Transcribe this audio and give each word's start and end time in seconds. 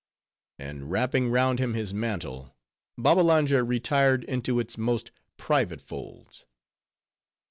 And 0.57 0.89
wrapping 0.89 1.29
round 1.29 1.59
him 1.59 1.75
his 1.75 1.93
mantle, 1.93 2.55
Babbalanja 2.97 3.63
retired 3.63 4.23
into 4.23 4.59
its 4.59 4.75
most 4.75 5.11
private 5.37 5.79
folds. 5.79 6.47